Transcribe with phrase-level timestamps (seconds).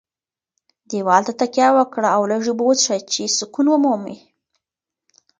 [0.89, 4.17] دېوال ته تکیه وکړه او لږې اوبه وڅښه چې سکون ومومې.